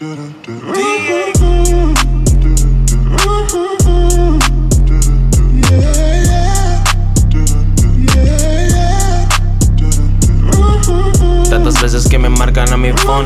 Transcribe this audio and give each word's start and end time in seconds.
Tantas 0.00 0.80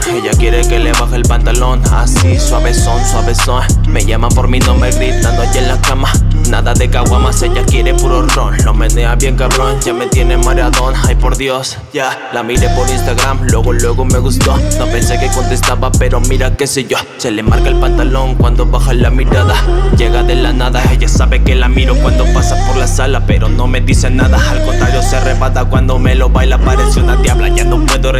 Ella 0.02 0.32
quiere 0.36 0.62
que 0.66 0.78
le 0.78 0.92
baje 0.92 1.16
el 1.16 1.22
pantalón. 1.22 1.80
Así, 1.92 2.38
suavezón, 2.38 3.04
suavezón. 3.04 3.62
Me 3.88 4.04
llama 4.04 4.28
por 4.28 4.48
mi 4.48 4.58
nombre 4.58 4.90
gritando 4.90 5.42
allá 5.42 5.60
en 5.60 5.68
la 5.68 5.80
cama. 5.80 6.12
Nada 6.48 6.74
de 6.74 6.90
caguamas, 6.90 7.40
ella 7.42 7.64
quiere 7.64 7.94
puro 7.94 8.26
ron. 8.26 8.56
Lo 8.64 8.74
menea 8.74 9.14
bien 9.14 9.36
cabrón, 9.36 9.80
ya 9.80 9.94
me 9.94 10.06
tiene 10.06 10.36
mareadón. 10.36 10.94
Ay 11.06 11.14
por 11.14 11.36
Dios, 11.36 11.78
ya 11.92 12.30
La 12.32 12.42
miré 12.42 12.68
por 12.70 12.88
Instagram, 12.88 13.46
luego 13.50 13.72
luego 13.72 14.04
me 14.04 14.18
gustó. 14.18 14.56
No 14.78 14.86
pensé 14.86 15.18
que 15.18 15.28
contestaba, 15.28 15.90
pero 15.92 16.20
mira 16.20 16.56
qué 16.56 16.66
sé 16.66 16.84
yo. 16.84 16.98
Se 17.16 17.30
le 17.30 17.42
marca 17.42 17.68
el 17.68 17.78
pantalón 17.78 18.34
cuando 18.34 18.66
baja 18.66 18.92
la 18.92 19.10
mirada. 19.10 19.54
Llega 19.96 20.22
de 20.22 20.34
la 20.34 20.52
nada, 20.52 20.82
ella 20.92 21.08
sabe 21.08 21.42
que 21.42 21.54
la 21.54 21.68
miro 21.68 21.94
cuando 21.96 22.24
pasa 22.34 22.56
por 22.66 22.76
la 22.76 22.86
sala 22.86 23.26
Pero 23.26 23.48
no 23.48 23.66
me 23.66 23.80
dice 23.80 24.10
nada, 24.10 24.38
al 24.50 24.64
contrario 24.64 25.02
se 25.02 25.16
arrebata 25.16 25.64
Cuando 25.66 25.98
me 25.98 26.14
lo 26.14 26.28
baila. 26.28 26.58
Parece 26.58 27.00
una 27.00 27.16
diabla 27.16 27.48
Ya 27.48 27.64
no 27.64 27.84
puedo 27.86 28.12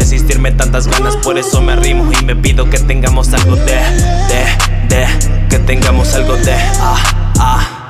tantas 0.51 0.87
ganas, 0.87 1.17
por 1.17 1.37
eso 1.37 1.61
me 1.61 1.73
arrimo 1.73 2.11
Y 2.11 2.25
me 2.25 2.35
pido 2.35 2.69
que 2.69 2.79
tengamos 2.79 3.33
algo 3.33 3.55
de, 3.55 3.75
de, 3.75 4.95
de 4.95 5.07
Que 5.49 5.59
tengamos 5.59 6.13
algo 6.13 6.35
de, 6.37 6.55
ah, 6.79 7.31
ah 7.39 7.85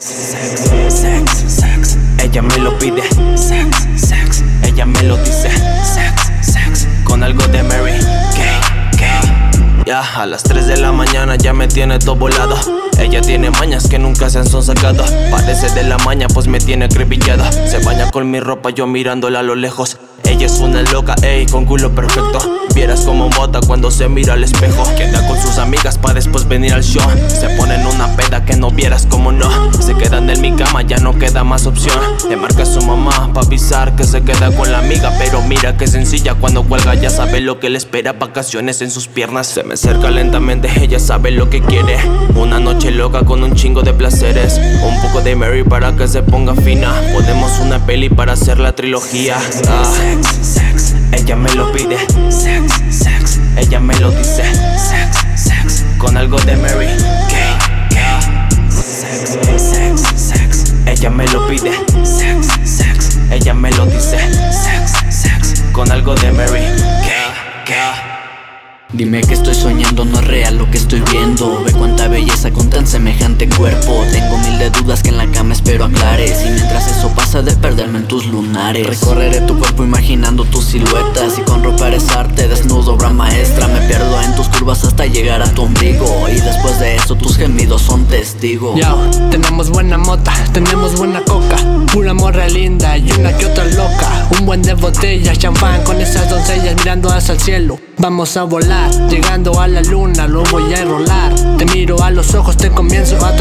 Sex, 0.00 0.94
sex, 0.94 1.30
sex. 1.48 1.98
Ella 2.22 2.40
me 2.40 2.56
lo 2.58 2.78
pide. 2.78 3.02
Sex, 3.36 3.88
sex. 3.96 4.44
Ella 4.62 4.86
me 4.86 5.02
lo 5.02 5.16
dice. 5.16 5.50
Sex, 5.50 6.30
sex. 6.40 6.86
Con 7.02 7.24
algo 7.24 7.44
de 7.48 7.64
Mary 7.64 7.98
Kay. 8.96 9.84
Ya 9.86 10.02
a 10.02 10.26
las 10.26 10.44
3 10.44 10.68
de 10.68 10.76
la 10.76 10.92
mañana 10.92 11.34
ya 11.34 11.52
me 11.52 11.66
tiene 11.66 11.98
todo 11.98 12.14
volado. 12.14 12.56
Ella 12.96 13.20
tiene 13.22 13.50
mañas 13.50 13.88
que 13.88 13.98
nunca 13.98 14.30
se 14.30 14.38
han 14.38 14.46
sacado. 14.46 15.04
Parece 15.32 15.68
de 15.70 15.82
la 15.82 15.98
maña, 15.98 16.28
pues 16.28 16.46
me 16.46 16.60
tiene 16.60 16.84
acribillada. 16.84 17.50
Se 17.50 17.78
baña 17.78 18.10
con 18.12 18.30
mi 18.30 18.38
ropa, 18.38 18.70
yo 18.70 18.86
mirándola 18.86 19.40
a 19.40 19.42
lo 19.42 19.56
lejos. 19.56 19.98
Ella 20.38 20.46
es 20.46 20.60
una 20.60 20.82
loca, 20.82 21.16
ey, 21.22 21.46
con 21.46 21.64
culo 21.64 21.92
perfecto. 21.92 22.38
Vieras 22.72 23.00
como 23.00 23.28
bota 23.28 23.58
cuando 23.66 23.90
se 23.90 24.08
mira 24.08 24.34
al 24.34 24.44
espejo. 24.44 24.84
Queda 24.96 25.26
con 25.26 25.36
sus 25.36 25.58
amigas 25.58 25.98
para 25.98 26.14
después 26.14 26.46
venir 26.46 26.74
al 26.74 26.84
show. 26.84 27.02
Se 27.26 27.48
ponen 27.56 27.84
una 27.84 28.14
peda 28.14 28.44
que 28.44 28.54
no 28.54 28.70
vieras 28.70 29.04
como 29.10 29.32
no. 29.32 29.50
Se 29.82 29.94
quedan 29.94 30.30
en 30.30 30.40
mi 30.40 30.52
cama, 30.52 30.82
ya 30.82 30.98
no 30.98 31.18
queda 31.18 31.42
más 31.42 31.66
opción. 31.66 31.98
Le 32.28 32.36
marca 32.36 32.62
a 32.62 32.66
su 32.66 32.80
mamá 32.82 33.32
pa' 33.34 33.40
avisar 33.40 33.96
que 33.96 34.04
se 34.04 34.22
queda 34.22 34.54
con 34.54 34.70
la 34.70 34.78
amiga. 34.78 35.12
Pero 35.18 35.42
mira 35.42 35.76
que 35.76 35.88
sencilla, 35.88 36.34
cuando 36.34 36.62
cuelga 36.62 36.94
ya 36.94 37.10
sabe 37.10 37.40
lo 37.40 37.58
que 37.58 37.68
le 37.68 37.78
espera. 37.78 38.12
Vacaciones 38.12 38.80
en 38.80 38.92
sus 38.92 39.08
piernas. 39.08 39.48
Se 39.48 39.64
me 39.64 39.74
acerca 39.74 40.08
lentamente, 40.08 40.70
ella 40.80 41.00
sabe 41.00 41.32
lo 41.32 41.50
que 41.50 41.62
quiere. 41.62 41.98
Una 42.36 42.60
noche 42.60 42.92
loca 42.92 43.24
con 43.24 43.42
un 43.42 43.56
chingo 43.56 43.82
de 43.82 43.92
placeres. 43.92 44.60
Un 44.84 45.02
poco 45.02 45.20
de 45.20 45.34
Mary 45.34 45.64
para 45.64 45.96
que 45.96 46.06
se 46.06 46.22
ponga 46.22 46.54
fina. 46.54 46.94
Ponemos 47.12 47.58
una 47.58 47.84
peli 47.84 48.08
para 48.08 48.34
hacer 48.34 48.60
la 48.60 48.76
trilogía. 48.76 49.36
Ah. 49.66 50.27
Sex, 50.42 50.94
ella 51.12 51.36
me 51.36 51.52
lo 51.54 51.72
pide. 51.72 51.96
Sex, 52.30 52.72
sex, 52.90 53.40
ella 53.56 53.80
me 53.80 53.98
lo 53.98 54.10
dice. 54.10 54.44
Sex, 54.76 55.26
sex, 55.34 55.84
con 55.98 56.16
algo 56.16 56.38
de 56.40 56.56
Mary 56.56 56.88
Kay, 57.28 57.58
Kay. 57.90 58.70
Sex, 58.70 59.38
sex, 59.56 60.02
sex, 60.16 60.74
ella 60.86 61.10
me 61.10 61.26
lo 61.28 61.46
pide. 61.48 61.72
Sex, 62.04 62.48
sex, 62.64 63.18
ella 63.30 63.54
me 63.54 63.70
lo 63.72 63.86
dice. 63.86 64.18
Sex, 64.18 64.92
sex, 65.10 65.64
con 65.72 65.90
algo 65.90 66.14
de 66.14 66.32
Mary 66.32 66.60
Kay, 67.02 67.64
Kay. 67.66 68.18
Dime 68.92 69.20
que 69.20 69.34
estoy 69.34 69.54
soñando, 69.54 70.06
no 70.06 70.18
es 70.18 70.26
real 70.26 70.56
lo 70.56 70.70
que 70.70 70.78
estoy 70.78 71.02
viendo 71.12 71.62
Ve 71.62 71.72
cuánta 71.72 72.08
belleza 72.08 72.50
con 72.50 72.70
tan 72.70 72.86
semejante 72.86 73.46
cuerpo 73.46 74.02
Tengo 74.10 74.38
mil 74.38 74.58
de 74.58 74.70
dudas 74.70 75.02
que 75.02 75.10
en 75.10 75.18
la 75.18 75.26
cama 75.26 75.52
espero 75.52 75.84
aclares 75.84 76.42
De 77.38 77.54
perderme 77.54 77.98
en 77.98 78.08
tus 78.08 78.26
lunares. 78.26 78.84
Recorreré 78.84 79.40
tu 79.42 79.56
cuerpo 79.56 79.84
imaginando 79.84 80.44
tus 80.44 80.64
siluetas 80.64 81.38
Y 81.38 81.42
con 81.42 81.62
ropa 81.62 81.86
eres 81.86 82.10
arte, 82.10 82.48
desnudo, 82.48 82.94
obra 82.94 83.10
maestra. 83.10 83.68
Me 83.68 83.80
pierdo 83.86 84.20
en 84.20 84.34
tus 84.34 84.48
curvas 84.48 84.82
hasta 84.82 85.06
llegar 85.06 85.40
a 85.40 85.54
tu 85.54 85.62
ombligo 85.62 86.28
Y 86.28 86.40
después 86.40 86.80
de 86.80 86.96
eso 86.96 87.14
tus 87.14 87.36
gemidos 87.36 87.82
son 87.82 88.06
testigos. 88.06 88.80
Tenemos 89.30 89.70
buena 89.70 89.96
mota, 89.98 90.32
tenemos 90.52 90.96
buena 90.96 91.22
coca 91.22 91.56
Pura 91.92 92.12
morra 92.12 92.48
linda 92.48 92.98
y 92.98 93.10
una 93.12 93.36
que 93.36 93.46
otra 93.46 93.64
loca. 93.64 94.28
Un 94.38 94.46
buen 94.46 94.62
de 94.62 94.74
botella, 94.74 95.34
champán 95.34 95.82
con 95.84 96.00
esas 96.00 96.28
doncellas 96.28 96.74
mirando 96.76 97.08
hacia 97.10 97.34
el 97.34 97.40
cielo. 97.40 97.78
Vamos 97.96 98.36
a 98.36 98.44
volar, 98.44 98.90
llegando 99.08 99.60
a 99.60 99.66
la 99.66 99.80
luna, 99.82 100.26
lo 100.26 100.42
voy 100.44 100.72
a 100.74 100.82
enrolar. 100.82 101.34
Te 101.56 101.64
miro 101.66 102.02
a 102.02 102.10
los 102.10 102.34
ojos, 102.34 102.56
te 102.56 102.70
comienzo 102.70 103.24
a 103.24 103.32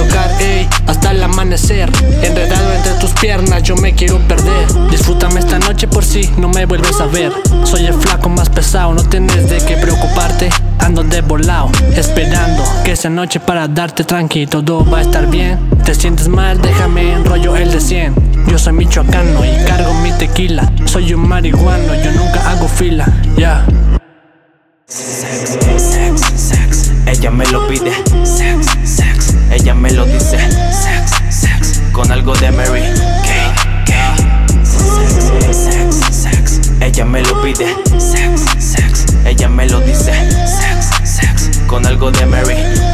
yo 3.68 3.76
me 3.76 3.94
quiero 3.94 4.18
perder. 4.20 4.66
Disfrútame 4.90 5.42
esta 5.42 5.60
noche 5.60 5.90
por 5.90 6.06
si 6.06 6.26
no 6.38 6.48
me 6.48 6.66
vuelves 6.66 7.02
a 7.02 7.06
ver. 7.06 7.34
Soy 7.66 7.86
el 7.86 7.94
flaco 7.94 8.30
más 8.30 8.50
pesado, 8.50 8.94
no 8.94 9.04
tienes 9.04 9.50
de 9.50 9.58
qué 9.58 9.76
preocuparte. 9.76 10.50
Ando 10.80 11.04
de 11.04 11.20
volado, 11.20 11.70
esperando 11.94 12.64
que 12.86 12.94
esa 12.94 13.10
noche 13.10 13.42
para 13.42 13.68
darte 13.68 14.06
tranqui, 14.06 14.48
todo 14.48 14.90
va 14.90 15.00
a 15.00 15.02
estar 15.02 15.28
bien. 15.28 15.60
Te 15.84 15.94
sientes 15.94 16.30
mal, 16.30 16.62
déjame 16.62 17.12
enrollo 17.12 17.58
el 17.58 17.70
de 17.70 17.82
100. 17.82 18.46
Yo 18.48 18.58
soy 18.58 18.72
michoacano 18.72 19.44
y 19.44 19.66
cargo 19.66 19.94
mi 19.96 20.14
tequila. 20.14 20.72
Soy 20.86 21.14
un 21.14 21.28
marihuano, 21.28 21.94
yo 21.96 22.12
nunca 22.14 22.50
hago 22.50 22.70
fila, 22.70 23.06
ya. 23.36 23.66
Sex, 24.86 25.60
sex, 25.76 26.22
sex, 26.38 26.92
ella 27.06 27.32
me 27.32 27.46
lo 27.48 27.68
pide. 27.68 27.92
Sex, 28.24 28.66
sex, 28.86 29.34
ella 29.52 29.74
me 29.74 29.92
lo 29.92 30.06
dice. 30.06 30.38
Sex, 30.40 31.12
sex, 31.30 31.82
con 31.92 32.10
algo 32.14 32.34
de 32.34 32.52
Mary 32.52 33.17
pide. 37.58 38.00
Sex, 38.00 38.46
sex, 38.60 39.06
ella 39.26 39.50
me 39.50 39.68
lo 39.68 39.80
dice. 39.82 40.14
Sex, 40.48 40.90
sex, 41.04 41.60
con 41.68 41.86
algo 41.86 42.12
de 42.12 42.26
Mary 42.26 42.87